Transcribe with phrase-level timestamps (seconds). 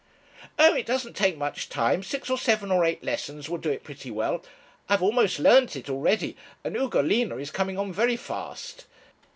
[0.57, 3.83] 'Oh, it doesn't take much time six or seven or eight lessons will do it
[3.83, 4.43] pretty well.
[4.89, 8.85] I have almost learnt it already, and Ugolina is coming on very fast.